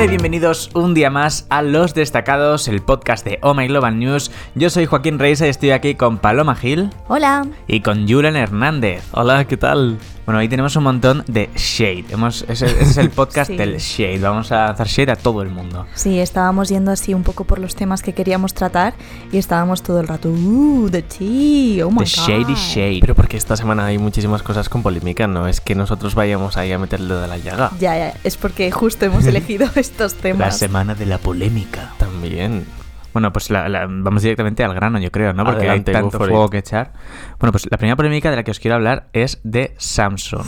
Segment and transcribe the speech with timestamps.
[0.00, 3.98] Hola y bienvenidos un día más a Los Destacados, el podcast de Oh My Global
[3.98, 4.30] News.
[4.54, 7.46] Yo soy Joaquín Reisa y estoy aquí con Paloma Gil Hola.
[7.66, 9.04] y con Julen Hernández.
[9.12, 9.98] Hola, ¿qué tal?
[10.24, 12.04] Bueno, hoy tenemos un montón de shade.
[12.10, 13.56] Hemos, ese, ese es el podcast Sí.
[13.56, 14.20] del shade.
[14.20, 15.86] Vamos a hacer shade a todo el mundo.
[15.94, 18.94] Sí, estábamos yendo así un poco por los temas que queríamos tratar
[19.32, 22.06] y estábamos todo el rato, uh, the tea, oh my The god.
[22.06, 22.98] shady shade.
[23.00, 26.70] Pero porque esta semana hay muchísimas cosas con polémica, no es que nosotros vayamos ahí
[26.72, 27.72] a meterle de la llaga.
[27.80, 31.92] Ya, ya, es porque justo hemos elegido estos La semana de la polémica.
[31.98, 32.64] También.
[33.12, 35.44] Bueno, pues la- la- vamos directamente al grano, yo creo, ¿no?
[35.44, 36.50] Porque Adelante, hay tanto fuego it.
[36.52, 36.92] que echar.
[37.40, 40.44] Bueno, pues la primera polémica de la que os quiero hablar es de Samsung.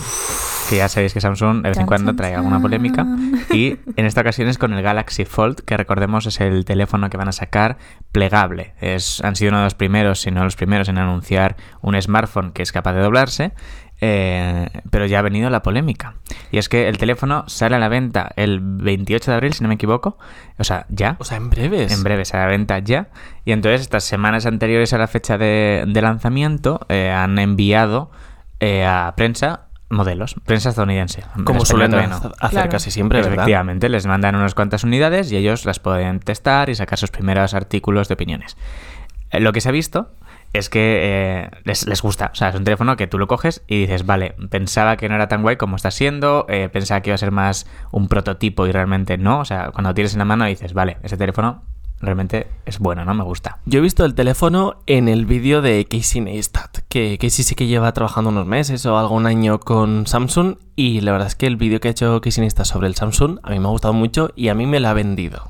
[0.71, 3.05] Que ya sabéis que Samsung de vez en cuando trae alguna polémica.
[3.51, 7.17] Y en esta ocasión es con el Galaxy Fold, que recordemos es el teléfono que
[7.17, 7.79] van a sacar
[8.13, 8.75] plegable.
[8.81, 12.53] Es, han sido uno de los primeros, si no los primeros, en anunciar un smartphone
[12.53, 13.53] que es capaz de doblarse.
[14.05, 16.15] Eh, pero ya ha venido la polémica.
[16.51, 19.69] Y es que el teléfono sale a la venta el 28 de abril, si no
[19.69, 20.19] me equivoco.
[20.59, 21.15] O sea, ya.
[21.21, 21.93] O sea, en breves.
[21.93, 23.09] En breve sale a la venta ya.
[23.45, 28.11] Y entonces estas semanas anteriores a la fecha de, de lanzamiento eh, han enviado
[28.59, 31.23] eh, a prensa modelos, prensa estadounidense.
[31.45, 31.99] Como suelen no.
[31.99, 32.71] hacer Claro.
[32.71, 33.35] casi siempre, ¿verdad?
[33.35, 37.55] Efectivamente, les mandan unas cuantas unidades y ellos las pueden testar y sacar sus primeros
[37.55, 38.57] artículos de opiniones.
[39.31, 40.11] Eh, Lo que se ha visto
[40.53, 42.31] es que eh, les, gusta.
[42.33, 45.15] O sea, es un teléfono que tú lo coges y dices, vale, pensaba que no
[45.15, 48.67] era tan guay como está siendo, eh, pensaba que iba a ser más un prototipo
[48.67, 49.41] y realmente no.
[49.41, 51.63] O sea, cuando lo tienes en la mano dices, vale, ese teléfono
[52.03, 53.15] realmente es bueno, ¿no?
[53.15, 53.59] Me gusta.
[53.65, 57.67] Yo he visto el teléfono en el vídeo de Casey Neistat, que Casey sí que
[57.67, 61.57] lleva trabajando unos meses o algún año con Samsung y la verdad es que el
[61.57, 64.31] vídeo que ha hecho Casey Neistat sobre el Samsung a mí me ha gustado mucho
[64.35, 65.47] y a mí me lo ha vendido.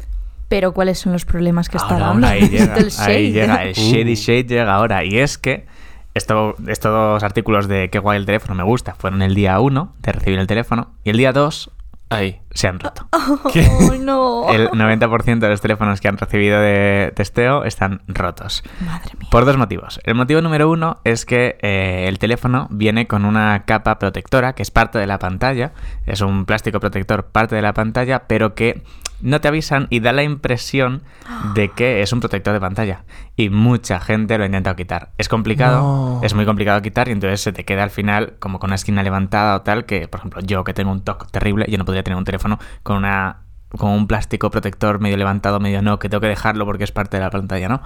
[0.52, 2.26] Pero ¿cuáles son los problemas que está Ahora, dando?
[2.26, 3.72] Ahí llega, Del ahí llega, el Uh.
[3.74, 5.02] Shady Shade llega ahora.
[5.02, 5.64] Y es que
[6.12, 9.94] esto, estos dos artículos de qué guay el teléfono me gusta fueron el día 1
[10.00, 11.70] de recibir el teléfono y el día 2
[12.10, 12.42] Ahí.
[12.50, 13.08] se han roto.
[13.54, 13.66] ¿Qué?
[13.66, 14.50] Oh, no.
[14.52, 18.62] El 90% de los teléfonos que han recibido de testeo están rotos.
[18.84, 19.30] Madre mía.
[19.30, 20.00] Por dos motivos.
[20.04, 24.60] El motivo número uno es que eh, el teléfono viene con una capa protectora que
[24.62, 25.72] es parte de la pantalla.
[26.04, 28.82] Es un plástico protector parte de la pantalla, pero que
[29.22, 31.02] no te avisan y da la impresión
[31.54, 33.04] de que es un protector de pantalla.
[33.36, 35.10] Y mucha gente lo ha intentado quitar.
[35.16, 36.20] Es complicado, No.
[36.22, 39.02] es muy complicado quitar y entonces se te queda al final como con una esquina
[39.02, 42.02] levantada o tal que, por ejemplo, yo que tengo un TOC terrible, yo no podría
[42.02, 43.38] tener un teléfono con una
[43.78, 47.16] con un plástico protector medio levantado, medio no, que tengo que dejarlo porque es parte
[47.16, 47.80] de la pantalla, ¿no?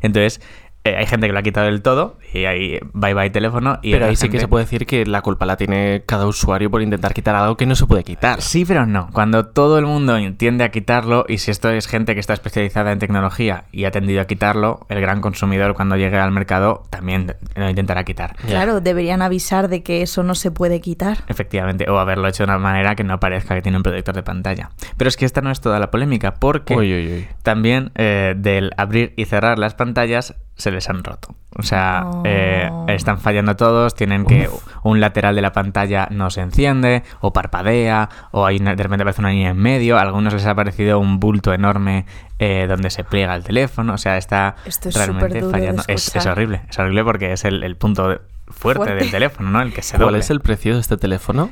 [0.00, 0.40] Entonces,
[0.84, 3.78] eh, hay gente que lo ha quitado del todo y ahí bye bye teléfono.
[3.82, 6.70] Y Pero ahí sí que se puede decir que la culpa la tiene cada usuario
[6.70, 8.42] por intentar quitar algo que no se puede quitar.
[8.42, 9.08] Sí, pero no.
[9.12, 12.90] Cuando todo el mundo tiende a quitarlo, y si esto es gente que está especializada
[12.92, 17.34] en tecnología y ha tendido a quitarlo, el gran consumidor cuando llegue al mercado también
[17.54, 18.34] lo intentará quitar.
[18.46, 21.18] Claro, deberían avisar de que eso no se puede quitar.
[21.28, 24.22] Efectivamente, o haberlo hecho de una manera que no parezca que tiene un protector de
[24.22, 24.70] pantalla.
[24.96, 27.28] Pero es que esta no es toda la polémica, porque Uy, uy, uy.
[27.42, 31.34] también eh, del abrir y cerrar las pantallas se les han roto.
[31.58, 32.22] O sea, Oh.
[32.24, 34.48] eh, están fallando todos, tienen que
[34.82, 39.02] un lateral de la pantalla no se enciende, o parpadea, o hay una- de repente
[39.02, 42.06] aparece una línea en medio, a algunos les ha parecido un bulto enorme
[42.38, 45.82] eh, donde se pliega el teléfono, o sea, está Esto es realmente fallando.
[45.88, 48.94] Es, horrible, es horrible porque es el, el punto fuerte, Fuerte.
[48.94, 49.62] del teléfono, ¿no?
[49.62, 51.50] El que se ¿Cuál es el precio de este teléfono?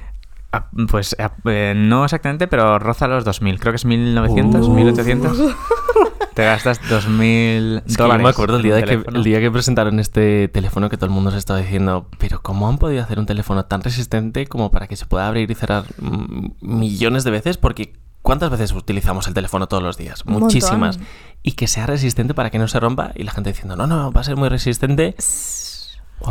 [0.53, 3.59] Ah, Pues ah, eh, no exactamente, pero roza los 2.000.
[3.60, 4.75] Creo que es 1.900, Uh.
[4.75, 5.55] 1.800.
[6.41, 8.23] Te gastas 2.000 Es que yo dólares.
[8.25, 9.19] me acuerdo el día, de que, teléfono.
[9.19, 12.67] el día que presentaron este teléfono que todo el mundo se estaba diciendo, pero ¿cómo
[12.67, 15.84] han podido hacer un teléfono tan resistente como para que se pueda abrir y cerrar
[16.62, 17.59] millones de veces?
[17.59, 17.93] Porque
[18.23, 20.23] ¿cuántas veces utilizamos el teléfono todos los días?
[20.25, 20.97] Un Muchísimas.
[20.97, 21.12] montón.
[21.43, 24.11] Y que sea resistente para que no se rompa y la gente diciendo, no, no,
[24.11, 25.15] va a ser muy resistente.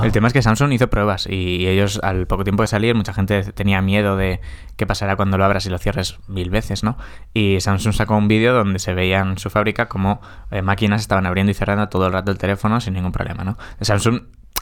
[0.04, 3.14] El tema es que Samsung hizo pruebas y ellos al poco tiempo de salir, mucha
[3.14, 4.40] gente tenía miedo de
[4.78, 6.98] qué pasará cuando lo abras y lo cierres mil veces, ¿no?
[7.34, 11.26] Y Samsung sacó un vídeo donde se veía en su fábrica como eh, máquinas estaban
[11.26, 13.58] abriendo y cerrando todo el rato el teléfono sin ningún problema, ¿no?
[13.82, 14.22] Samsung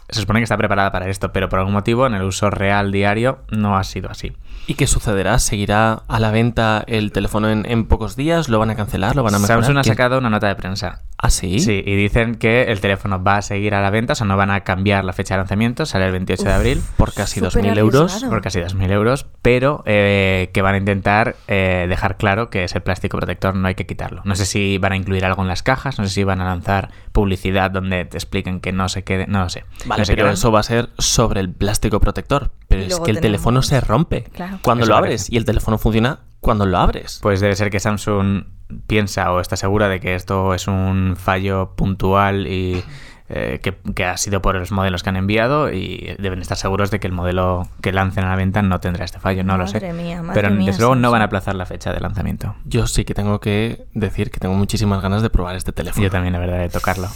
[0.09, 2.91] se supone que está preparada para esto, pero por algún motivo en el uso real
[2.91, 4.34] diario no ha sido así.
[4.65, 5.39] ¿Y qué sucederá?
[5.39, 8.49] ¿Seguirá a la venta el teléfono en, en pocos días?
[8.49, 9.15] ¿Lo van a cancelar?
[9.15, 9.59] ¿Lo van a mejorar?
[9.63, 11.57] Samsung ha ¿Qué- sacado una nota de prensa ¿Ah, sí?
[11.59, 14.37] Sí, y dicen que el teléfono va a seguir a la venta, o sea, no
[14.37, 17.63] van a cambiar la fecha de lanzamiento, sale el 28 de abril Por casi Súper
[17.63, 18.23] 2.000 euros.
[18.29, 22.81] por casi 2.000 euros, pero eh, que van a intentar eh, dejar claro que ese
[22.81, 24.21] plástico protector no hay que quitarlo.
[24.25, 26.45] No sé si van a incluir algo en las cajas, no sé si van a
[26.45, 29.63] lanzar publicidad donde te expliquen que no se quede, no lo sé.
[29.85, 32.51] Vale, No sé pero qué eso va a ser sobre el plástico protector.
[32.67, 34.47] Pero Y es que el teléfono se rompe Claro.
[34.61, 35.14] Cuando Eso lo parece.
[35.14, 37.20] abres y el teléfono funciona cuando lo abres.
[37.22, 38.44] Pues debe ser que Samsung
[38.85, 42.84] piensa o está segura de que esto es un fallo puntual y
[43.29, 46.91] eh, que, que ha sido por los modelos que han enviado y deben estar seguros
[46.91, 49.67] de que el modelo que lancen a la venta no tendrá este fallo, no lo
[49.67, 49.76] sé.
[49.82, 52.55] Madre mía, madre Pero mía, desde luego no van a aplazar la fecha de lanzamiento.
[52.66, 56.03] Yo sí que tengo que decir que tengo muchísimas ganas de probar este teléfono.
[56.03, 57.08] Yo también, la verdad, de tocarlo.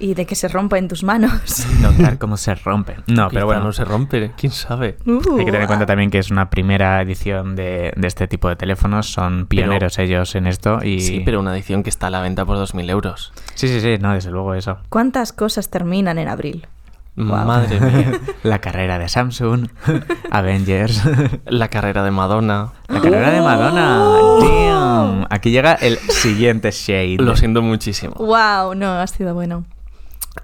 [0.00, 1.66] Y de que se rompa en tus manos.
[1.82, 2.96] Notar cómo se rompe.
[3.08, 4.96] No, pero bueno, no se rompe, quién sabe.
[5.06, 8.48] Hay que tener en cuenta también que es una primera edición de, de este tipo
[8.48, 9.10] de teléfonos.
[9.10, 10.78] Son pioneros ellos en esto.
[10.84, 11.00] Y...
[11.00, 13.32] Sí, pero una edición que está a la venta por 2.000 euros.
[13.54, 14.78] Sí, sí, sí, no, desde luego eso.
[14.88, 16.68] ¿Cuántas cosas terminan en abril?
[17.16, 18.20] Madre mía.
[18.44, 19.66] La carrera de Samsung,
[20.30, 21.02] Avengers,
[21.46, 22.68] La carrera de Madonna.
[22.86, 23.96] la carrera de Madonna.
[24.04, 24.38] Oh.
[24.40, 25.26] Damn.
[25.28, 27.16] Aquí llega el siguiente shade.
[27.18, 28.14] Lo siento muchísimo.
[28.14, 28.76] ¡Wow!
[28.76, 29.64] No, ha sido bueno.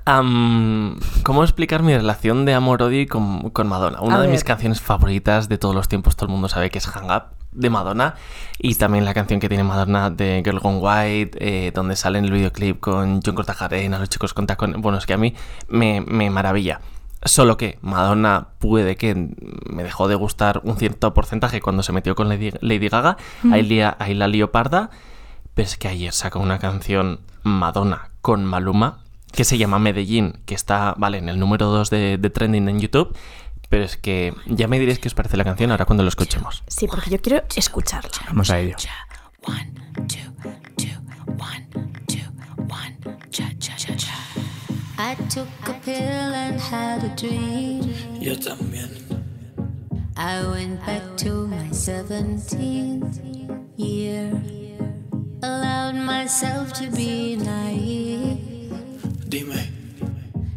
[0.04, 4.00] ¿Cómo explicar mi relación de amor-odio con, con Madonna?
[4.00, 4.32] Una A de ver.
[4.32, 7.24] mis canciones favoritas de todos los tiempos, todo el mundo sabe que es Hang Up
[7.52, 8.14] de Madonna.
[8.58, 12.24] Y también la canción que tiene Madonna de Girl Gone White, eh, donde sale en
[12.26, 14.80] el videoclip con John Cortajarena, los chicos con tacones.
[14.80, 15.34] Bueno, es que a mí
[15.68, 16.80] me, me maravilla.
[17.26, 19.14] Solo que Madonna puede que
[19.70, 23.16] me dejó de gustar un cierto porcentaje cuando se metió con Lady, Lady Gaga.
[23.50, 24.90] Ahí, lía- ahí la leoparda.
[25.54, 28.98] Pero es que ayer sacó una canción Madonna con Maluma
[29.34, 32.80] que se llama Medellín, que está, vale, en el número 2 de, de trending en
[32.80, 33.16] YouTube.
[33.68, 36.62] Pero es que ya me diréis qué os parece la canción ahora cuando lo escuchemos.
[36.68, 38.10] Sí, porque yo quiero escucharla.
[38.28, 38.76] Vamos a ello.
[48.20, 48.90] Yo también.
[50.16, 53.18] I went back to my 17th
[53.76, 54.30] year.
[55.42, 58.53] Allowed myself to be naive,
[59.26, 59.70] Dime,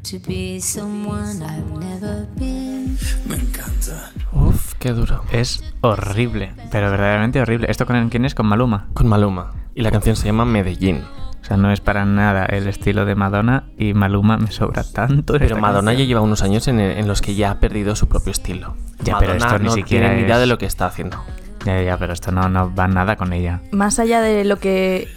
[0.04, 2.98] to be someone I've never been.
[3.28, 4.12] me encanta.
[4.34, 5.24] Uf, qué duro.
[5.32, 7.68] Es horrible, pero verdaderamente horrible.
[7.70, 8.36] ¿Esto con quién es?
[8.36, 8.88] Con Maluma.
[8.94, 9.54] Con Maluma.
[9.76, 11.04] Y la canción se llama Medellín.
[11.42, 15.34] O sea, no es para nada el estilo de Madonna y Maluma me sobra tanto.
[15.36, 17.96] en Pero esta Madonna ya lleva unos años en, en los que ya ha perdido
[17.96, 18.76] su propio estilo.
[19.04, 21.24] Ya, pero esto ni no siquiera tiene ni idea es- de lo que está haciendo.
[21.66, 23.62] Ya, ya, pero esto no, no va nada con ella.
[23.72, 25.08] Más allá de lo que,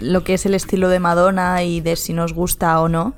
[0.00, 3.14] lo que es el estilo de Madonna y de si nos gusta o no,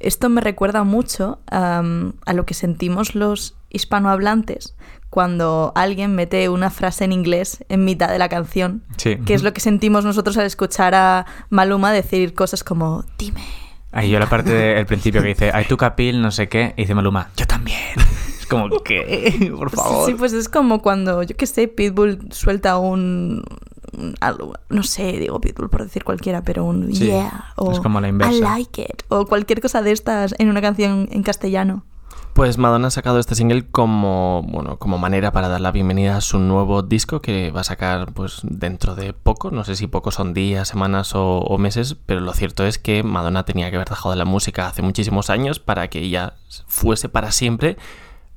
[0.00, 4.74] esto me recuerda mucho am, a lo que sentimos los hispanohablantes
[5.10, 9.16] cuando alguien mete una frase en inglés en mitad de la canción, Sí.
[9.24, 13.40] que es lo que sentimos nosotros al escuchar a Maluma decir cosas como, dime.
[13.92, 16.82] Ahí yo la parte del principio que dice, hay tu capil, no sé qué, y
[16.82, 17.78] dice Maluma, yo también.
[18.38, 19.50] Es como, ¿qué?
[19.56, 20.04] Por favor.
[20.06, 23.42] Sí, pues es como cuando, yo qué sé, Pitbull suelta un...
[24.20, 28.00] algo, no sé, digo Pitbull por decir cualquiera, pero un Sí, yeah o es como
[28.00, 31.84] la I like it o cualquier cosa de estas en una canción en castellano.
[32.34, 36.20] Pues Madonna ha sacado este single como, bueno, como manera para dar la bienvenida a
[36.20, 39.50] su nuevo disco que va a sacar pues dentro de poco.
[39.50, 43.02] No sé si poco son días, semanas o, o meses, pero lo cierto es que
[43.02, 46.34] Madonna tenía que haber dejado de la música hace muchísimos años para que ella
[46.66, 47.78] fuese para siempre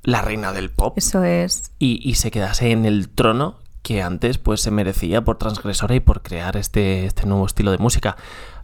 [0.02, 1.74] la reina del pop Eso es.
[1.78, 6.00] y, y se quedase en el trono que antes pues se merecía por transgresora y
[6.00, 8.18] por crear este, este nuevo estilo de música.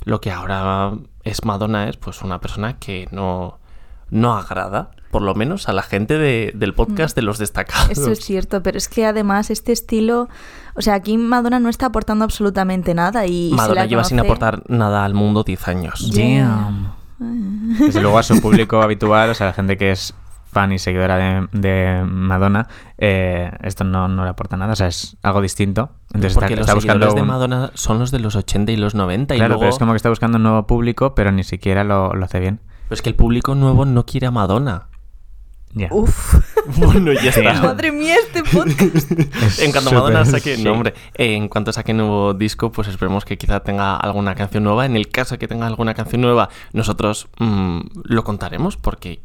[0.03, 3.57] Lo que ahora es Madonna es pues una persona que no,
[4.09, 7.89] no agrada, por lo menos a la gente de- del podcast de los destacados.
[7.91, 10.27] Eso es cierto, pero es que además este estilo,
[10.75, 14.63] o sea, aquí Madonna no está aportando absolutamente nada y Madonna la lleva sin aportar
[14.69, 16.11] nada al mundo 10 años.
[16.13, 16.93] Damn.
[17.79, 20.13] Desde luego a su público habitual, o sea, la gente que es
[20.55, 24.87] fan y seguidora de, de Madonna, eh, esto no, no le aporta nada, o sea,
[24.87, 25.91] es algo distinto.
[26.13, 28.71] Entonces Porque está, los está buscando seguidores de un- Madonna son los de los 80
[28.71, 29.59] y los 90 y Claro, luego...
[29.63, 32.39] pero es como que está buscando un nuevo público, pero ni siquiera lo, lo hace
[32.39, 32.61] bien.
[32.87, 34.87] Pero es que el público nuevo no quiere a Madonna.
[35.73, 35.89] Ya.
[35.91, 36.35] Uf,
[36.77, 37.61] Bueno, ya está.
[37.61, 39.11] madre mía, este podcast.
[39.43, 40.63] Es En cuanto Madonna saque, sí.
[40.63, 44.63] no hombre, eh, en cuanto saque nuevo disco, pues esperemos que quizá tenga alguna canción
[44.63, 44.85] nueva.
[44.85, 49.21] En el caso de que tenga alguna canción nueva, nosotros mm, lo contaremos porque,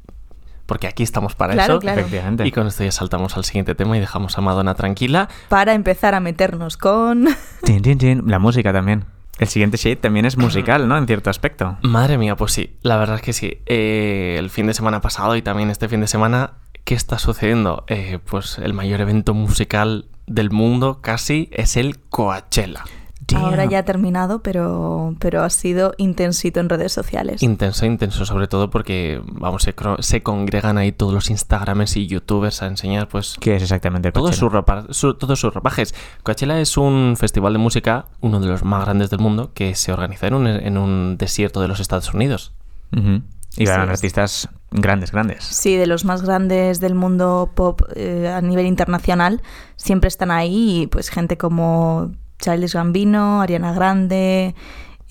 [0.70, 1.80] porque aquí estamos para Claro, eso.
[1.80, 1.98] claro.
[1.98, 2.46] Efectivamente.
[2.46, 5.28] Y con esto ya saltamos al siguiente tema y dejamos a Madonna tranquila.
[5.48, 7.26] Para empezar a meternos con...
[7.64, 8.22] Tin, tin, tin.
[8.30, 9.04] La música también.
[9.40, 10.96] El siguiente shade también es musical, ¿no?
[10.96, 11.76] En cierto aspecto.
[11.82, 13.58] Madre mía, pues sí, la verdad es que sí.
[13.66, 16.52] Eh, el fin de semana pasado y también este fin de semana,
[16.84, 17.82] ¿qué está sucediendo?
[17.88, 22.84] Eh, pues el mayor evento musical del mundo casi es el Coachella.
[23.38, 27.42] Ahora ya ha terminado, pero, pero ha sido intensito en redes sociales.
[27.42, 29.66] Intenso, intenso, sobre todo porque, vamos,
[30.00, 34.12] se, congregan ahí todos los Instagramers y YouTubers a enseñar, pues, ¿Qué es exactamente el
[34.12, 35.94] todos sus, ropa- su- todos sus ropajes.
[36.22, 39.92] Coachella es un festival de música, uno de los más grandes del mundo, que se
[39.92, 42.52] organiza en un, en un desierto de los Estados Unidos.
[42.92, 43.90] Y van Sí.
[43.90, 45.42] artistas grandes, grandes.
[45.44, 49.42] Sí, de los más grandes del mundo pop eh, a nivel internacional,
[49.76, 54.54] siempre están ahí, y, pues gente como Childish Gambino, Ariana Grande,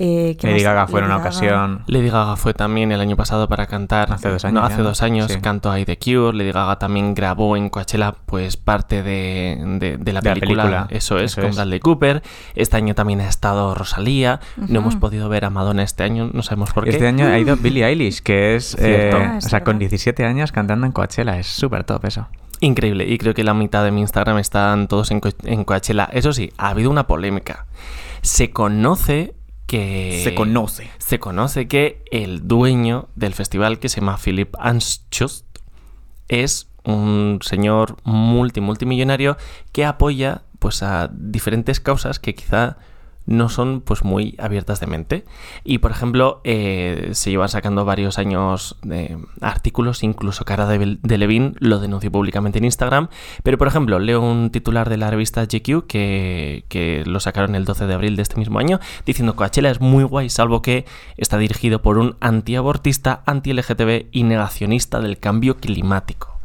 [0.01, 0.63] Eh, ¿qué Lady?
[0.63, 1.27] Gaga fue en una Gaga.
[1.29, 1.83] ocasión.
[1.87, 4.13] Lady Gaga fue también el año pasado para cantar.
[4.13, 5.41] Hace dos años No, hace dos años Sí.
[5.41, 6.37] cantó I The Cure.
[6.37, 10.87] Lady Gaga también grabó en Coachella pues parte de, de- de la, De la película.
[10.89, 11.57] Eso es, eso con es.
[11.57, 12.23] Bradley Cooper.
[12.55, 14.39] Este año también ha estado Rosalía.
[14.55, 16.91] No hemos podido ver a Madonna este año, no sabemos por qué.
[16.91, 18.77] Este año ha ido Billie Eilish, que es.
[18.79, 19.17] Cierto.
[19.17, 19.89] eh, Ah, o sea, con verdad.
[19.89, 21.37] 17 años cantando en Coachella.
[21.37, 22.25] Es súper top eso.
[22.61, 26.09] Increíble, y creo que la mitad de mi Instagram están todos en, Co- en Coachella.
[26.11, 27.67] Eso sí, ha habido una polémica.
[28.21, 29.33] Se conoce
[29.65, 30.21] que...
[30.23, 30.89] Se conoce.
[30.97, 35.45] Se conoce que el dueño del festival, que se llama Philip Anschutz,
[36.27, 39.37] es un señor multi multimillonario
[39.71, 42.77] que apoya pues a diferentes causas que quizá
[43.29, 45.25] no son pues muy abiertas de mente.
[45.63, 51.55] Y por ejemplo eh, se llevan sacando varios años de artículos incluso Cara de, Levin
[51.59, 53.07] lo denunció públicamente en Instagram.
[53.43, 57.65] Pero por ejemplo leo un titular de la revista GQ que, que lo sacaron el
[57.65, 60.85] 12 de abril de este mismo año diciendo Coachella es muy guay salvo que
[61.17, 66.39] está dirigido por un antiabortista anti-LGTB y negacionista del cambio climático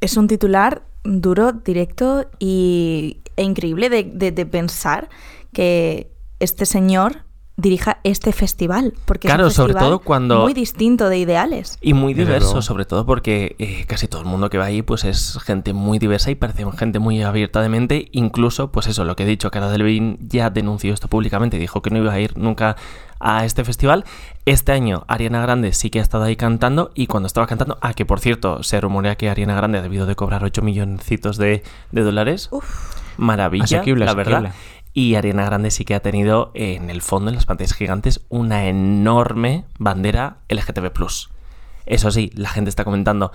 [0.00, 5.08] Es un titular duro, directo y, e increíble de- de pensar
[5.52, 7.24] que este señor
[7.56, 8.94] dirija este festival.
[9.04, 11.76] Porque Claro, es un sobre festival todo cuando- Muy distinto de ideales.
[11.80, 15.02] Y muy diverso, sobre todo porque eh, casi todo el mundo que va ahí pues
[15.04, 18.08] es gente muy diversa y parece gente muy abierta de mente.
[18.12, 21.82] Incluso, pues eso, lo que he dicho, Cara Delevingne ya denunció esto públicamente y dijo
[21.82, 22.76] que no iba a ir nunca
[23.18, 24.04] a este festival.
[24.44, 27.92] Este año Ariana Grande sí que ha estado ahí cantando y cuando estaba cantando, ah,
[27.92, 31.64] que por cierto, se rumorea que Ariana Grande ha debido de cobrar 8 milloncitos de,
[31.90, 32.50] de dólares.
[33.16, 34.52] Maravilla, Asequible, la verdad.
[34.98, 38.66] Y Ariana Grande sí que ha tenido en el fondo, en las pantallas gigantes, una
[38.66, 40.90] enorme bandera LGTB.
[41.86, 43.30] Eso sí, la gente está comentando.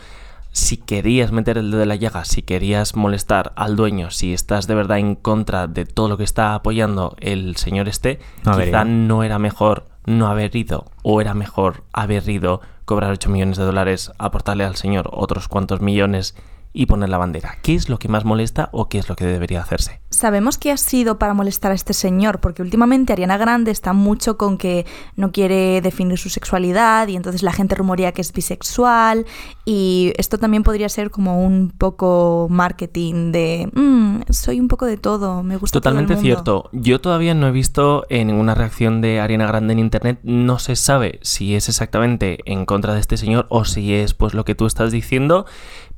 [0.51, 4.67] Si querías meter el dedo de la llaga, si querías molestar al dueño, si estás
[4.67, 8.81] de verdad en contra de todo lo que está apoyando el señor este, No quizá
[8.81, 8.83] ido.
[8.83, 13.63] no era mejor no haber ido o era mejor haber ido, cobrar 8 millones de
[13.63, 16.35] dólares, aportarle al señor otros cuantos millones
[16.73, 17.57] y poner la bandera.
[17.61, 20.01] ¿Qué es lo que más molesta o qué es lo que debería hacerse?
[20.09, 24.37] Sabemos que ha sido para molestar a este señor, porque últimamente Ariana Grande está mucho
[24.37, 29.25] con que no quiere definir su sexualidad y entonces la gente rumorea que es bisexual
[29.65, 34.97] y esto también podría ser como un poco marketing de "Mm, soy un poco de
[34.97, 36.23] todo, me gusta todo el Totalmente mundo".
[36.25, 36.69] cierto.
[36.73, 40.19] Yo todavía no he visto eh, ninguna reacción de Ariana Grande en internet.
[40.23, 44.33] No se sabe si es exactamente en contra de este señor o si es pues
[44.33, 45.45] lo que tú estás diciendo.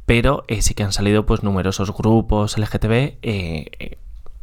[0.06, 3.18] Pero eh, sí que han salido pues numerosos grupos LGTB eh,
[3.80, 3.98] eh,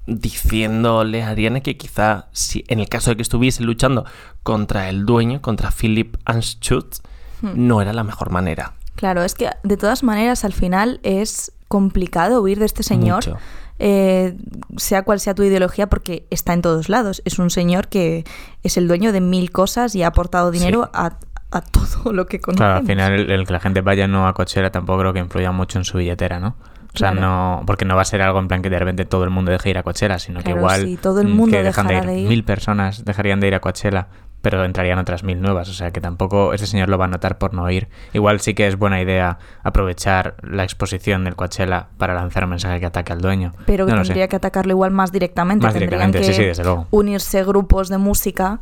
[0.07, 4.05] diciéndole a Ariana que quizá si en el caso de que estuviese luchando
[4.43, 7.01] contra el dueño, contra Philip Anschutz,
[7.43, 7.67] Hmm.
[7.67, 8.75] no era la mejor manera.
[8.95, 13.17] Claro, es que de todas maneras al final es complicado huir de este señor.
[13.27, 13.37] Mucho.
[13.81, 14.37] eh,
[14.77, 17.21] sea cual sea tu ideología, porque está en todos lados.
[17.25, 18.23] Es un señor que
[18.63, 20.91] es el dueño de mil cosas y ha aportado dinero Sí.
[20.95, 21.19] a,
[21.53, 22.67] a todo lo que conocemos.
[22.67, 25.19] Claro, al final el, el que la gente vaya no a Coachella tampoco creo que
[25.21, 26.57] influya mucho en su billetera, ¿no?
[26.95, 27.21] O sea, Claro.
[27.21, 29.51] no, porque no va a ser algo en plan que de repente todo el mundo
[29.51, 31.87] deje de ir a Coachella, sino que igual sí, todo el mm, mundo que dejan
[31.87, 32.29] de ir, de ir.
[32.29, 34.09] mil personas dejarían de ir a Coachella,
[34.43, 37.39] pero entrarían otras mil nuevas, o sea que tampoco ese señor lo va a notar
[37.39, 37.89] por no ir.
[38.13, 42.79] Igual sí que es buena idea aprovechar la exposición del Coachella para lanzar un mensaje
[42.81, 43.55] que ataque al dueño.
[43.65, 44.03] Pero que sé.
[44.03, 45.65] tendría que atacarlo igual más directamente.
[45.65, 46.89] Más Tendrían directamente, que sí, sí, desde luego.
[46.91, 48.61] unirse grupos de música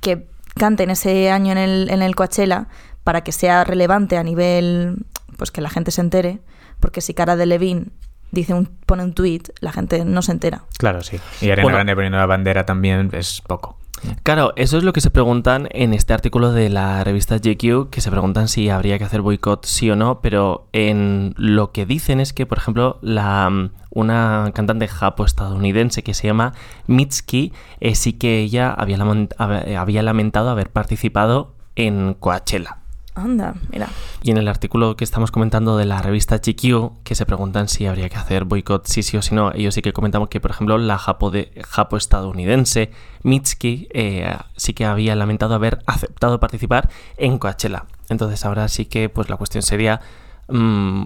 [0.00, 2.68] que canten ese año en el, en el Coachella
[3.02, 5.04] para que sea relevante a nivel,
[5.36, 6.40] pues que la gente se entere.
[6.80, 7.92] Porque si Cara de Levin
[8.30, 10.64] dice un, pone un tweet, la gente no se entera.
[10.78, 11.18] Claro, sí.
[11.40, 11.76] Y Ariana Bueno.
[11.76, 13.78] Grande poniendo la bandera también es poco.
[14.22, 18.00] Claro, eso es lo que se preguntan en este artículo de la revista GQ, que
[18.00, 22.20] se preguntan si habría que hacer boicot sí o no, pero en lo que dicen
[22.20, 26.52] es que, por ejemplo, la, mm, una cantante japo-estadounidense que se llama
[26.86, 32.78] Mitski, eh, sí que ella hab- había lamentado haber participado en Coachella.
[33.14, 33.88] Anda, mira.
[34.22, 37.86] Y en el artículo que estamos comentando de la revista GQ, que se preguntan si
[37.86, 40.50] habría que hacer boicot sí, sí o sí no, ellos sí que comentamos que, por
[40.50, 42.90] ejemplo, la japo, de, japo estadounidense
[43.22, 47.86] Mitski eh, sí que había lamentado haber aceptado participar en Coachella.
[48.08, 50.00] Entonces ahora sí que pues la cuestión sería
[50.48, 51.04] mm,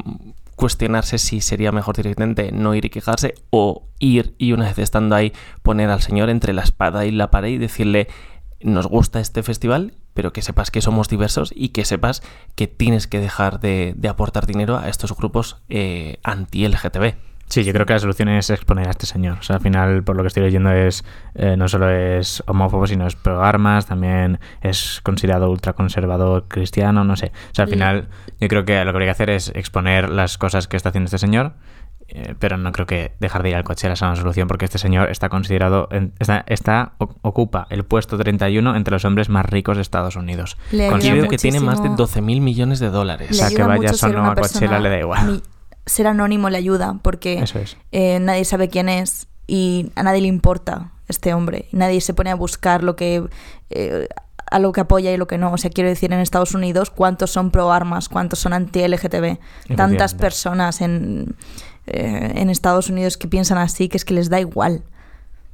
[0.56, 5.14] cuestionarse si sería mejor directamente no ir y quejarse o ir y una vez estando
[5.14, 8.08] ahí poner al señor entre la espada y la pared y decirle
[8.60, 12.22] nos gusta este festival, pero que sepas que somos diversos y que sepas
[12.54, 17.14] que tienes que dejar de, de aportar dinero a estos grupos eh, anti-LGTB.
[17.48, 19.38] Sí, yo creo que la solución es exponer a este señor.
[19.38, 21.02] O sea, al final, por lo que estoy leyendo, es
[21.34, 27.16] eh, no solo es homófobo, sino es pro armas, también es considerado ultraconservador cristiano, no
[27.16, 27.32] sé.
[27.50, 30.36] O sea, al final, yo creo que lo que habría que hacer es exponer las
[30.36, 31.54] cosas que está haciendo este señor
[32.08, 34.78] eh, pero no creo que dejar de ir al Coachella sea una solución porque este
[34.78, 35.88] señor está considerado,
[36.18, 40.56] está, está- ocupa el puesto 31 entre los hombres más ricos de Estados Unidos.
[40.72, 43.30] Le veo que tiene más de muchísimo- 12 mil millones de dólares.
[43.30, 45.26] O sea, que mucho o no a Coachella le da igual.
[45.26, 45.42] mi-
[45.86, 47.76] Ser anónimo le ayuda porque es.
[47.92, 51.66] eh, nadie sabe quién es y a nadie le importa este hombre.
[51.72, 53.24] Nadie se pone a buscar lo que
[53.70, 54.08] eh,
[54.50, 55.52] a lo que apoya y lo que no.
[55.52, 58.08] O sea, quiero decir, en Estados Unidos, ¿cuántos son pro armas?
[58.08, 59.38] ¿Cuántos son anti-LGTB?
[59.76, 61.36] Tantas personas en,
[61.92, 64.82] eh, en Estados Unidos que piensan así que es que les da igual.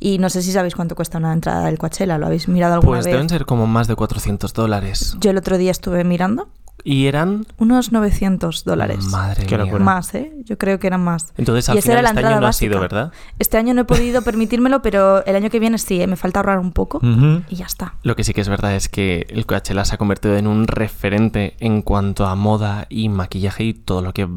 [0.00, 2.19] Y no sé si sabéis cuánto cuesta una entrada del Coachella.
[2.19, 3.12] ¿Lo habéis mirado alguna Pues vez?
[3.14, 5.17] deben ser como más de 400 dólares.
[5.21, 6.49] Yo el otro día estuve mirando.
[6.83, 7.47] Y eran...
[7.57, 9.07] Unos 900 dólares.
[9.07, 9.64] Madre Qué mía.
[9.64, 9.85] locura.
[9.85, 10.33] Más, ¿eh?
[10.45, 11.33] Yo creo que eran más.
[11.38, 12.81] Entonces al Y esa final era la este entrada año no ha sido.
[12.81, 13.12] ¿verdad?
[13.38, 16.07] Este año no he podido permitírmelo, pero el año que viene sí, ¿eh?
[16.07, 17.00] me falta ahorrar un poco
[17.49, 17.95] y ya está.
[18.02, 20.66] Lo que sí que es verdad es que el Coachella se ha convertido en un
[20.66, 24.28] referente en cuanto a moda y maquillaje y todo lo que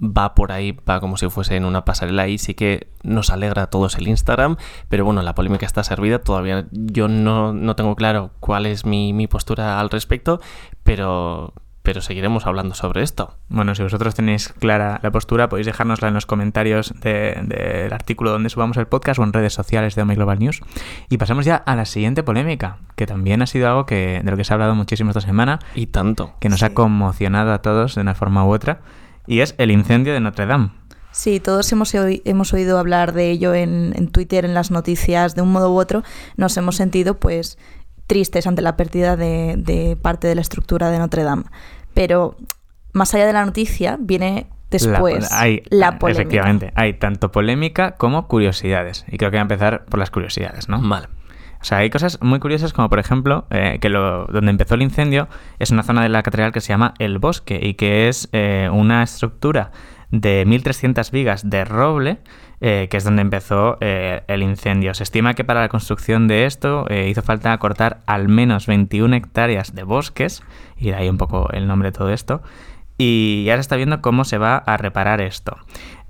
[0.00, 3.62] va por ahí va como si fuese en una pasarela y sí que nos alegra
[3.64, 4.56] a todos el Instagram,
[4.88, 9.12] pero bueno, la polémica está servida, todavía yo no, no tengo claro cuál es mi,
[9.12, 10.40] mi postura al respecto,
[10.82, 11.52] pero,
[11.84, 13.36] pero seguiremos hablando sobre esto.
[13.50, 18.30] Bueno, si vosotros tenéis clara la postura, podéis dejárnosla en los comentarios de- del artículo
[18.30, 20.62] donde subamos el podcast o en redes sociales de Omega Global News.
[21.10, 24.36] Y pasamos ya a la siguiente polémica, que también ha sido algo que, de lo
[24.36, 26.32] que se ha hablado muchísimo esta semana, Y tanto.
[26.40, 28.80] que nos ha conmocionado a todos de una forma u otra,
[29.26, 30.70] y es el incendio de Notre Dame.
[31.10, 35.42] Sí, todos hemos, hemos oído hablar de ello en, en Twitter, en las noticias, de
[35.42, 36.02] un modo u otro.
[36.36, 37.56] Nos hemos sentido, pues,
[38.06, 41.44] tristes ante la pérdida de, de parte de la estructura de Notre Dame.
[41.94, 42.36] Pero,
[42.92, 46.22] más allá de la noticia, viene después La, hay, la polémica.
[46.22, 49.04] Efectivamente, hay tanto polémica como curiosidades.
[49.08, 50.80] Y creo que voy a empezar por las curiosidades, ¿no?
[50.80, 51.08] Vale.
[51.60, 54.82] O sea, hay cosas muy curiosas como, por ejemplo, eh, que lo, donde empezó el
[54.82, 58.28] incendio es una zona de la catedral que se llama El Bosque y que es
[58.32, 59.70] eh, una estructura
[60.10, 62.18] de 1.300 vigas de roble,
[62.66, 64.94] eh, que es donde empezó eh, el incendio.
[64.94, 69.16] Se estima que para la construcción de esto eh, hizo falta cortar al menos 21
[69.16, 70.42] hectáreas de bosques,
[70.78, 72.40] y de ahí un poco el nombre de todo esto.
[72.96, 75.58] Y ya se está viendo cómo se va a reparar esto.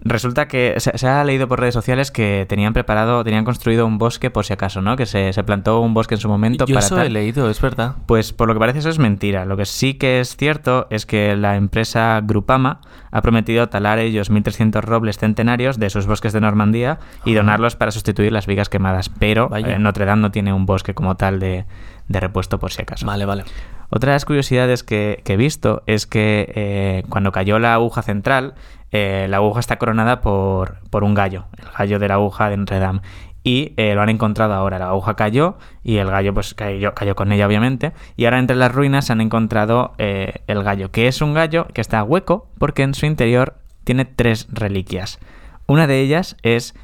[0.06, 3.97] Resulta que se, se ha leído por redes sociales que tenían preparado, tenían construido un
[3.97, 4.97] bosque por si acaso, ¿no?
[4.97, 7.06] Que se, se plantó un bosque en su momento Yo para eso tal.
[7.06, 7.95] he leído, es verdad.
[8.04, 9.47] Pues por lo que parece eso es mentira.
[9.47, 14.30] Lo que sí que es cierto es que la empresa Grupama ha prometido talar ellos
[14.30, 19.08] 1.300 robles centenarios de sus bosques de Normandía y donarlos para sustituir las vigas quemadas.
[19.08, 21.64] Pero eh, Notre Dame no tiene un bosque como tal de,
[22.08, 23.06] de repuesto por si acaso.
[23.06, 23.45] Vale, vale.
[23.90, 28.02] Otra de las curiosidades que, que he visto es que eh, cuando cayó la aguja
[28.02, 28.54] central,
[28.97, 32.57] eh, la aguja está coronada por, por un gallo, el gallo de la aguja de
[32.57, 33.00] Notre Dame.
[33.43, 34.78] Y eh, lo han encontrado ahora.
[34.78, 37.93] La aguja cayó y el gallo pues cayó, con ella, obviamente.
[38.17, 41.80] Y ahora entre las ruinas han encontrado eh, el gallo, que es un gallo que
[41.80, 45.19] está hueco porque en su interior tiene tres reliquias.
[45.67, 46.76] Una de ellas es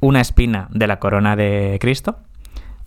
[0.00, 2.16] una espina de la corona de Cristo.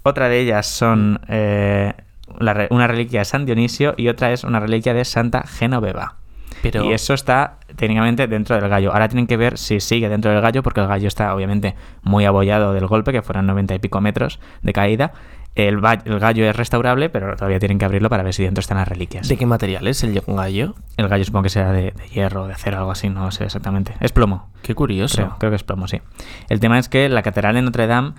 [0.02, 5.06] Otra de ellas son una reliquia de San Dionisio y otra es una reliquia de
[5.06, 6.21] Santa Genoveva.
[6.62, 8.92] Pero Y eso está técnicamente dentro del gallo.
[8.94, 12.26] Ahora tienen que ver si sigue dentro del gallo, porque el gallo está obviamente muy
[12.26, 15.14] abollado del golpe, que fueron 90 y pico metros de caída.
[15.54, 18.78] El, el gallo es restaurable, pero todavía tienen que abrirlo para ver si dentro están
[18.78, 19.28] las reliquias.
[19.28, 20.76] ¿de qué material es el gallo?
[20.96, 23.94] El gallo supongo que será de, de hierro, de acero, algo así, no sé exactamente.
[24.00, 25.18] Es plomo, Qué curioso.
[25.18, 26.00] creo, creo que es plomo, sí.
[26.48, 28.14] El tema es que la catedral de Notre Dame,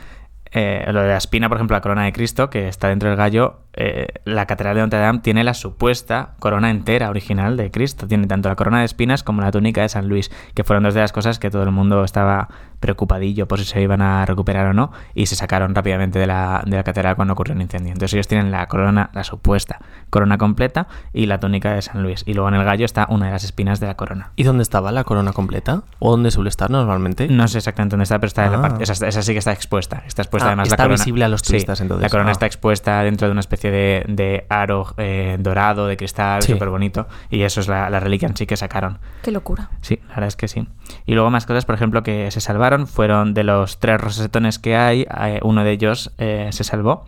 [0.53, 3.17] eh, lo de la espina, por ejemplo, la corona de Cristo, que está dentro del
[3.19, 8.07] gallo, eh, la catedral de Notre Dame tiene la supuesta corona entera original de Cristo.
[8.07, 10.93] Tiene tanto la corona de espinas como la túnica de San Luis, que fueron dos
[10.95, 12.49] de las cosas que todo el mundo estaba
[12.81, 16.63] preocupadillo por si se iban a recuperar o no, y se sacaron rápidamente de la,
[16.67, 17.93] de la catedral cuando ocurrió un incendio.
[17.93, 19.79] Entonces ellos tienen la corona, la supuesta
[20.11, 22.25] corona completa y la túnica de San Luis.
[22.27, 24.33] Y luego en el gallo está una de las espinas de la corona.
[24.37, 25.83] ¿Y dónde estaba la corona completa?
[26.01, 27.29] ¿O dónde suele estar normalmente?
[27.29, 28.63] No sé exactamente dónde está, pero está en la Ah.
[28.63, 28.83] parte.
[28.83, 30.03] Esa, esa sí que está expuesta.
[30.07, 31.03] Está expuesta Ah, además está la corona.
[31.03, 32.03] visible a los Sí, turistas, entonces.
[32.03, 32.33] La corona Ah.
[32.33, 36.53] está expuesta dentro de una especie de, de aro eh, dorado, de cristal, Sí.
[36.53, 37.07] súper bonito.
[37.31, 38.99] Y eso es la, la reliquia en sí que sacaron.
[39.23, 39.71] Qué locura.
[39.81, 40.69] Sí, la verdad es que sí.
[41.07, 44.77] Y luego más cosas, por ejemplo, que se salvaron fueron de los tres rosetones que
[44.77, 47.07] hay, eh, uno de ellos eh, se salvó.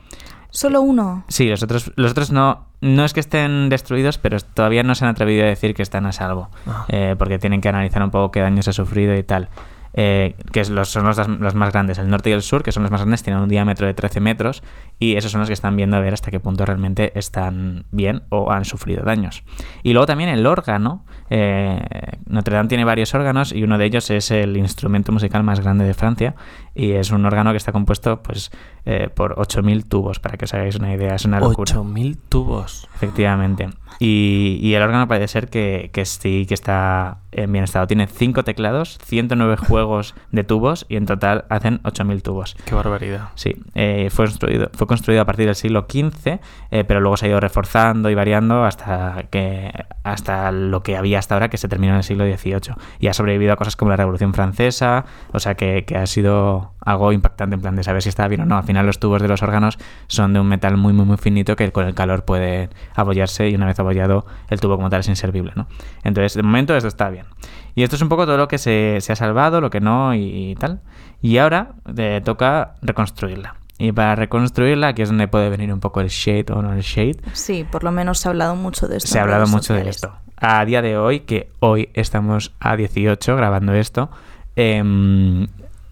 [0.51, 1.25] Solo uno.
[1.27, 5.05] Sí, los otros, los otros no, no es que estén destruidos, pero todavía no se
[5.05, 6.85] han atrevido a decir que están a salvo, Ah.
[6.89, 9.49] eh, porque tienen que analizar un poco qué daños ha sufrido y tal.
[9.97, 12.83] Eh, que los, son los, los más grandes, el norte y el sur, que son
[12.83, 14.63] los más grandes, tienen un diámetro de 13 metros
[14.99, 18.23] y esos son los que están viendo a ver hasta qué punto realmente están bien
[18.29, 19.45] o han sufrido daños.
[19.83, 21.05] Y luego también el órgano.
[21.37, 21.81] Eh,
[22.27, 25.85] Notre Dame tiene varios órganos y uno de ellos es el instrumento musical más grande
[25.85, 26.37] de Francia
[26.77, 28.53] y es un órgano que está compuesto pues
[28.85, 31.17] eh, por 8.000 tubos, para que os hagáis una idea.
[31.17, 31.75] Es una locura.
[31.75, 32.89] 8.000 tubos.
[32.95, 33.69] Efectivamente.
[33.99, 37.87] Y, y el órgano parece ser que, que sí que está en bien estado.
[37.87, 42.57] Tiene 5 teclados, 109 juegos de tubos y en total hacen 8.000 tubos.
[42.65, 43.29] Qué barbaridad.
[43.35, 47.27] Sí, eh, fue, construido, fue construido a partir del siglo XV, eh, pero luego se
[47.27, 51.69] ha ido reforzando y variando hasta, que, hasta lo que había hasta ahora, que se
[51.69, 52.75] terminó en el siglo XVIII.
[53.01, 56.73] Y ha sobrevivido a cosas como la Revolución Francesa, o sea que, que ha sido
[56.81, 58.57] algo impactante en plan de saber si estaba bien o no.
[58.57, 61.57] Al final los tubos de los órganos son de un metal muy, muy, muy finito
[61.57, 65.09] que con el calor puede abollarse y una vez abollado el tubo como tal es
[65.09, 65.67] inservible, ¿no?
[66.03, 67.27] Entonces, de momento esto está bien.
[67.75, 70.15] Y esto es un poco todo lo que se, se ha salvado, lo que no
[70.15, 70.81] y, y tal.
[71.21, 73.57] Y ahora eh, toca reconstruirla.
[73.79, 76.83] Y para reconstruirla, aquí es donde puede venir un poco el shade o no el
[76.83, 77.17] shade.
[77.33, 79.09] Sí, por lo menos se ha hablado mucho de esto.
[79.09, 80.13] Se ha hablado mucho de esto.
[80.37, 84.11] A día de hoy, que hoy estamos a 18 grabando esto,
[84.57, 85.47] em,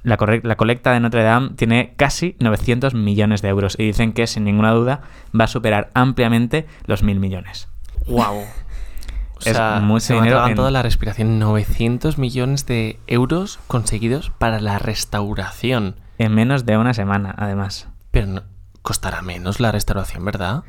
[0.04, 4.44] la, colecta de Notre Dame tiene casi 900 millones de euros y dicen que sin
[4.44, 5.00] ninguna duda
[5.38, 7.68] va a superar ampliamente los mil millones.
[8.06, 8.42] ¡Wow!
[9.34, 11.40] O Es sea, mucho se me dinero atragantado en- la respiración.
[11.40, 15.96] 900 millones de euros conseguidos para la restauración.
[16.18, 17.88] En menos de una semana, además.
[18.10, 18.42] Pero no-
[18.82, 20.62] costará menos la restauración, ¿verdad?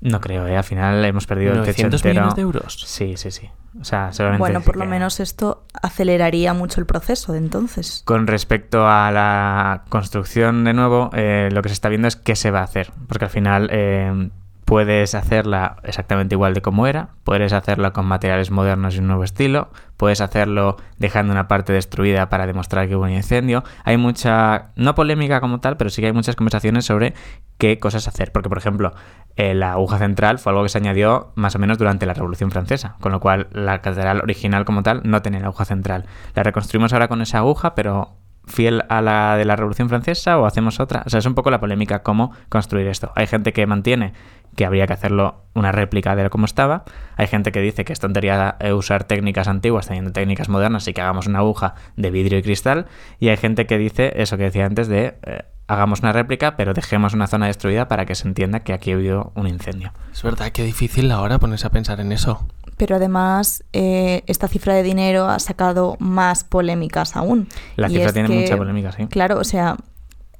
[0.00, 0.56] No creo, ¿eh?
[0.56, 2.14] Al final hemos perdido el techo 900 entero.
[2.14, 2.82] millones de euros.
[2.86, 3.48] Sí, sí, sí.
[3.80, 8.02] O sea, solamente Bueno, por lo que- menos esto aceleraría mucho el proceso de entonces.
[8.04, 12.36] Con respecto a la construcción, de nuevo, eh, lo que se está viendo es qué
[12.36, 12.92] se va a hacer.
[13.08, 14.28] Porque al final eh,
[14.64, 19.24] puedes hacerla exactamente igual de como era, puedes hacerla con materiales modernos y un nuevo
[19.24, 23.62] estilo, puedes hacerlo dejando una parte destruida para demostrar que hubo un incendio.
[23.84, 27.14] Hay mucha, no polémica como tal, pero sí que hay muchas conversaciones sobre
[27.58, 28.32] qué cosas hacer.
[28.32, 28.94] Porque, por ejemplo,
[29.36, 32.50] eh, la aguja central fue algo que se añadió más o menos durante la Revolución
[32.50, 36.06] Francesa, con lo cual la catedral original como tal no tenía la aguja central.
[36.34, 40.46] La reconstruimos ahora con esa aguja, pero fiel a la de la Revolución Francesa o
[40.46, 41.02] hacemos otra.
[41.06, 43.12] O sea, es un poco la polémica cómo construir esto.
[43.14, 44.12] Hay gente que mantiene
[44.56, 46.84] que habría que hacerlo una réplica de cómo estaba.
[47.16, 51.00] Hay gente que dice que es tontería usar técnicas antiguas teniendo técnicas modernas y que
[51.00, 52.86] hagamos una aguja de vidrio y cristal.
[53.20, 56.74] Y hay gente que dice eso que decía antes de eh, hagamos una réplica pero
[56.74, 59.92] dejemos una zona destruida para que se entienda que aquí ha habido un incendio.
[60.12, 62.46] Es verdad, qué difícil ahora ponerse a pensar en eso.
[62.76, 67.48] Pero además, eh, esta cifra de dinero ha sacado más polémicas aún.
[67.76, 69.06] La Y cifra tiene que, mucha polémica, sí.
[69.06, 69.76] Claro, o sea,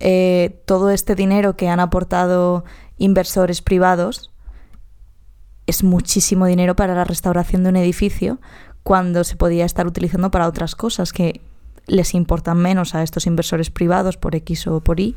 [0.00, 2.64] eh, todo este dinero que han aportado
[2.98, 4.32] inversores privados
[5.66, 8.38] es muchísimo dinero para la restauración de un edificio
[8.82, 11.40] cuando se podía estar utilizando para otras cosas que
[11.86, 15.14] les importan menos a estos inversores privados por X o por Y,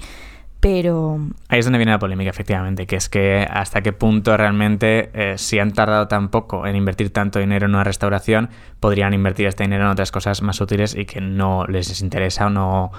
[0.60, 5.12] pero Ahí es donde viene la polémica, efectivamente, que es que hasta qué punto realmente,
[5.14, 9.48] eh, si han tardado tan poco en invertir tanto dinero en una restauración, podrían invertir
[9.48, 12.92] este dinero en otras cosas más útiles y que no les interesa o no,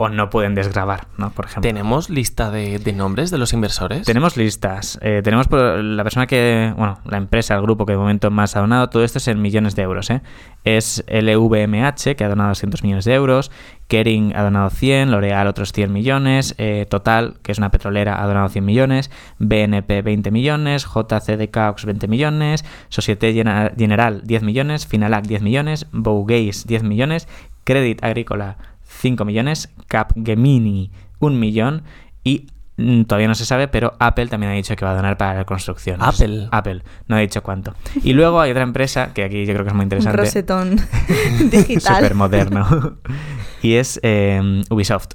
[0.00, 1.30] o no pueden desgravar, ¿no?
[1.30, 1.68] Por ejemplo.
[1.68, 4.06] ¿Tenemos lista de, de nombres de los inversores?
[4.06, 4.96] Tenemos listas.
[5.02, 8.54] Eh, tenemos por la persona que, bueno, la empresa, el grupo que de momento más
[8.54, 10.08] ha donado, todo esto es en millones de euros.
[10.10, 10.22] ¿eh?
[10.62, 13.50] Es LVMH, que ha donado 200 millones de euros,
[13.88, 18.26] Kering ha donado 100, L'Oreal otros 100 millones, eh, Total, que es una petrolera, ha
[18.28, 25.26] donado 100 millones, BNP 20 millones, JCDK Ox 20 millones, Societe General 10 millones, Finalac
[25.26, 27.26] 10 millones, Bougays 10 millones,
[27.64, 28.58] Credit Agrícola
[29.00, 31.82] 5 millones, Capgemini 1 millón
[32.24, 35.16] y mm, todavía no se sabe, pero Apple también ha dicho que va a donar
[35.16, 36.02] para la construcción.
[36.02, 36.48] Apple.
[36.50, 37.74] Apple, no ha dicho cuánto.
[38.02, 40.16] Y luego hay otra empresa que aquí yo creo que es muy un interesante.
[40.16, 40.76] rosetón
[41.50, 41.96] digital.
[41.96, 42.96] Súper moderno.
[43.62, 45.08] y es eh, Ubisoft.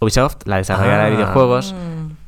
[0.00, 1.16] Ubisoft, la desarrolladora de Ah.
[1.16, 1.74] videojuegos.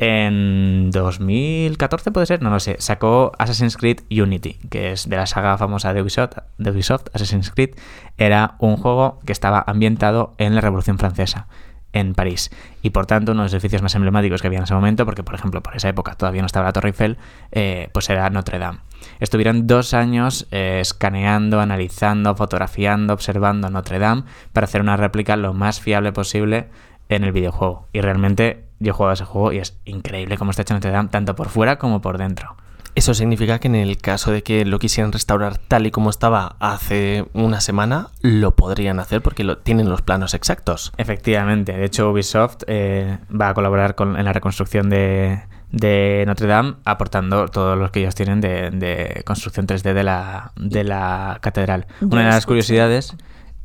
[0.02, 5.26] En 2014 puede ser, no lo sé, sacó Assassin's Creed Unity, que es de la
[5.26, 7.74] saga famosa de Ubisoft, de Ubisoft, Assassin's Creed,
[8.16, 11.48] era un juego que estaba ambientado en la Revolución Francesa,
[11.92, 14.72] en París, y por tanto uno de los edificios más emblemáticos que había en ese
[14.72, 17.18] momento, porque por ejemplo por esa época todavía no estaba la Torre Eiffel,
[17.52, 18.78] eh, pues era Notre Dame.
[19.18, 24.22] Estuvieron dos años eh, escaneando, analizando, fotografiando, observando Notre Dame
[24.54, 26.68] para hacer una réplica lo más fiable posible
[27.10, 27.86] en el videojuego.
[27.92, 30.90] Y realmente yo he jugado a ese juego y es increíble cómo está hecho Notre
[30.90, 32.56] Dame, tanto por fuera como por dentro.
[32.96, 36.56] Eso significa que en el caso de que lo quisieran restaurar tal y como estaba
[36.58, 40.92] hace una semana, lo podrían hacer porque lo, tienen los planos exactos.
[40.96, 45.40] Efectivamente, de hecho Ubisoft eh, va a colaborar con, en la reconstrucción de,
[45.70, 50.50] de Notre Dame, aportando todos los que ellos tienen de, de construcción 3D de la,
[50.56, 51.86] de la catedral.
[52.00, 52.46] Yo Una de las escuché.
[52.48, 53.14] curiosidades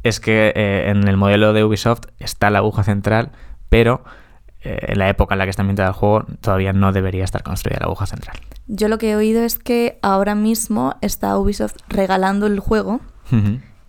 [0.04, 3.32] es que eh, en el modelo de Ubisoft está la aguja central,
[3.70, 4.04] pero
[4.66, 7.80] en la época en la que está ambientado el juego todavía no debería estar construida
[7.80, 8.38] la aguja central.
[8.68, 13.02] Yo lo que he oído es que ahora mismo está Ubisoft regalando el juego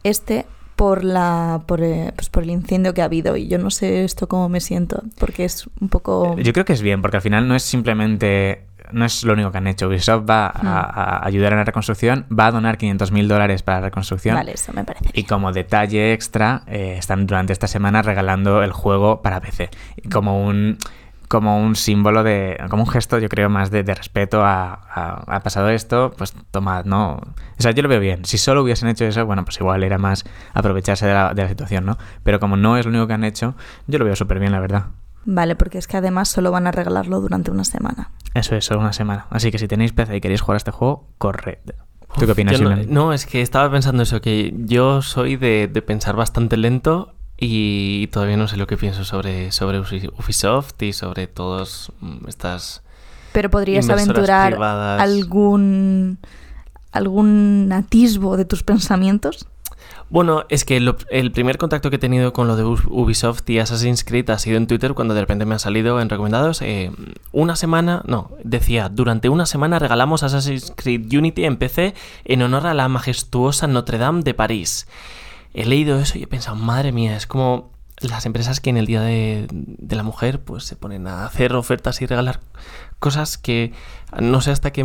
[0.03, 3.71] este por la por, eh, pues por el incendio que ha habido y yo no
[3.71, 7.17] sé esto cómo me siento porque es un poco Yo creo que es bien, porque
[7.17, 8.67] al final no es simplemente.
[8.93, 9.89] No es lo único que han hecho.
[9.89, 10.67] Ubisoft va Hmm.
[10.67, 14.35] a, a ayudar en la reconstrucción, va a donar 500 mil dólares para la reconstrucción.
[14.37, 18.73] vale eso me parece Y como detalle extra, eh, están durante esta semana regalando el
[18.73, 19.71] juego para PC.
[20.13, 20.79] Como un,
[21.29, 22.57] como un símbolo de.
[22.71, 26.35] como un gesto, yo creo, más de, de respeto a, a- ha pasado esto, pues
[26.53, 27.15] tomad, ¿no?
[27.15, 27.25] O
[27.59, 28.25] sea, yo lo veo bien.
[28.25, 31.49] Si solo hubiesen hecho eso, bueno, pues igual era más aprovecharse de la, de la
[31.49, 31.99] situación, ¿no?
[32.23, 33.55] Pero como no es lo único que han hecho,
[33.89, 34.85] yo lo veo súper bien, la verdad.
[35.27, 38.81] Vale porque es que además solo van a regalarlo durante una semana Eso es, solo
[38.81, 39.27] una semana.
[39.31, 41.59] Así que si tenéis PC y queréis jugar a este juego, corred.
[42.19, 45.83] ¿Tú qué opinas, no, no, es que estaba pensando eso, que yo soy de, de
[45.83, 50.95] pensar bastante lento y todavía no sé lo que pienso sobre, sobre Ubi- Ubisoft y
[50.95, 52.83] sobre todas mm, estas...
[53.33, 55.03] pero podrías aventurar privadas.
[55.03, 56.19] algún
[56.93, 59.47] algún atisbo de tus pensamientos
[60.09, 60.77] Bueno, es que
[61.11, 64.39] el primer contacto que he tenido con lo de Ub- Ubisoft y Assassin's Creed ha
[64.39, 66.63] sido en Twitter cuando de repente me han salido en recomendados.
[66.63, 66.93] eh,
[67.33, 72.69] una semana, no, decía, durante una semana regalamos Assassin's Creed Unity en PC en honor
[72.69, 74.87] a la majestuosa Notre Dame de París.
[75.55, 78.87] He leído eso y he pensado, madre mía, es como las empresas que en el
[78.87, 82.41] Día de, de la Mujer pues se ponen a hacer ofertas y regalar
[82.99, 83.73] cosas que
[84.21, 84.85] no sé hasta qué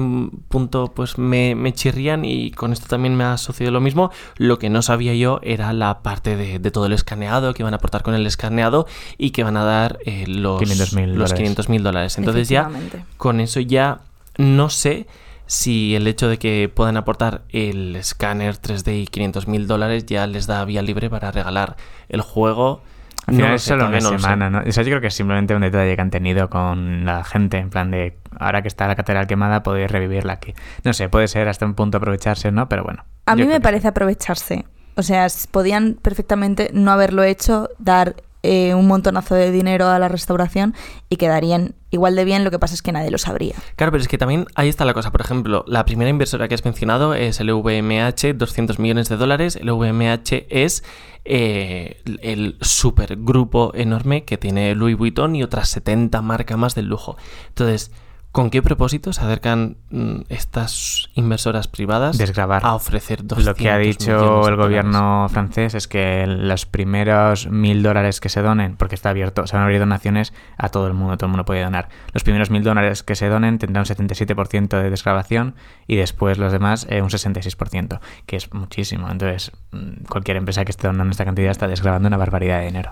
[0.50, 4.12] punto pues me, me chirrían y con esto también me ha sucedido lo mismo.
[4.38, 7.74] Lo que no sabía yo era la parte de, de todo el escaneado que van
[7.74, 11.34] a aportar con el escaneado y que van a dar eh, los 500.000 los dólares.
[11.34, 12.18] 500 mil dólares.
[12.18, 12.70] Entonces ya
[13.18, 14.02] con eso ya
[14.38, 15.08] no sé
[15.46, 20.26] si el hecho de que puedan aportar el escáner 3D y 500 mil dólares ya
[20.26, 21.76] les da vía libre para regalar
[22.10, 22.82] el juego.
[23.28, 24.60] Al No final lo es sé, solo una no semana, ¿no?
[24.68, 27.58] O sea, yo creo que es simplemente un detalle que han tenido con la gente,
[27.58, 30.54] en plan de, ahora que está la catedral quemada, podéis revivirla aquí.
[30.84, 32.68] No sé, puede ser hasta un punto aprovecharse, ¿no?
[32.68, 33.06] Pero bueno.
[33.26, 34.66] A mí me que parece aprovecharse.
[34.96, 40.08] O sea, podían perfectamente no haberlo hecho, dar eh, un montonazo de dinero a la
[40.08, 40.74] restauración
[41.10, 43.56] y quedarían igual de bien, lo que pasa es que nadie lo sabría.
[43.76, 45.12] Claro, pero es que también ahí está la cosa.
[45.12, 49.58] Por ejemplo, la primera inversora que has mencionado es el VMH, 200 millones de dólares.
[49.58, 50.84] El VMH es
[51.24, 57.18] eh, el supergrupo enorme que tiene Louis Vuitton y otras 70 marcas más del lujo.
[57.50, 57.92] Entonces,
[58.32, 62.66] ¿con qué propósito se acercan mm, estas inversoras privadas Desgravar.
[62.66, 67.84] a ofrecer 200 Lo que ha dicho el gobierno francés es que los primeros mil
[67.84, 70.94] dólares que se donen, porque está abierto, se van a abrir donaciones a todo el
[70.94, 71.90] mundo, todo el mundo puede donar.
[72.14, 75.56] Los primeros mil dólares que se donen tendrán un 77% de desgrabación
[75.88, 79.10] y después los demás eh, un 66%, que es muchísimo.
[79.10, 82.92] Entonces, mm, cualquier empresa que esté donando esta cantidad está desgrabando una barbaridad de dinero.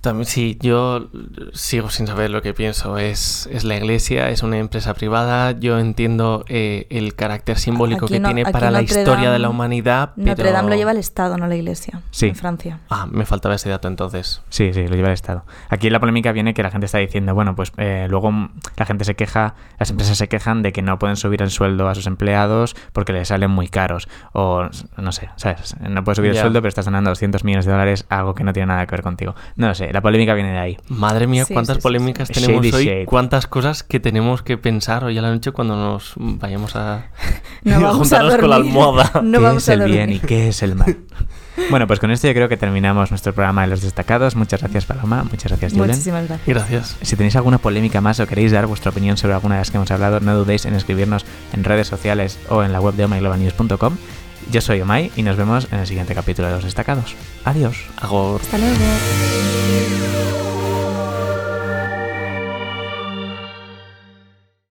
[0.00, 1.10] También, sí, yo
[1.52, 2.98] sigo sin saber lo que pienso.
[2.98, 5.52] Es, es la iglesia, es una empresa privada.
[5.52, 9.48] Yo entiendo eh, el carácter simbólico Aquí que no- tiene para la historia de la
[9.48, 10.10] humanidad.
[10.16, 12.26] Notre pero- Dame lo lleva el Estado, no la Iglesia, Sí.
[12.28, 12.78] en Francia.
[12.90, 14.42] Ah, me faltaba ese dato entonces.
[14.50, 15.44] Sí, sí, lo lleva el Estado.
[15.68, 18.30] Aquí la polémica viene que la gente está diciendo, bueno, pues eh, luego
[18.76, 21.88] la gente se queja, las empresas se quejan de que no pueden subir el sueldo
[21.88, 24.08] a sus empleados porque les salen muy caros.
[24.32, 25.74] O, no sé, ¿sabes?
[25.80, 26.38] No puedes subir Ya.
[26.40, 28.86] el sueldo, pero estás donando 200 millones de dólares a algo que no tiene nada
[28.86, 29.34] que ver contigo.
[29.56, 30.76] No lo sé, la polémica viene de ahí.
[30.88, 32.34] Madre mía, Sí, cuántas sí, polémicas sí.
[32.34, 33.04] tenemos Shady hoy, shade.
[33.06, 37.10] cuántas cosas que tenemos que pensar hoy a la noche cuando nos vayamos a,
[37.64, 39.10] No a vamos a juntarnos con la almohada.
[39.22, 40.96] No ¿Qué vamos es a el bien y qué es el mal?
[41.70, 44.36] bueno, pues con esto yo creo que terminamos nuestro programa de los destacados.
[44.36, 45.24] Muchas gracias, Paloma.
[45.24, 45.88] Muchas gracias, Julen.
[45.90, 46.46] Muchísimas gracias.
[46.48, 46.96] Gracias.
[47.02, 49.76] Si tenéis alguna polémica más o queréis dar vuestra opinión sobre alguna de las que
[49.76, 53.96] hemos hablado, no dudéis en escribirnos en redes sociales o en la web de omyglobalnews.com.
[54.50, 57.14] Yo soy Omay y nos vemos en el siguiente capítulo de Los Destacados.
[57.44, 57.76] Adiós.
[58.00, 60.47] Hago Hasta luego.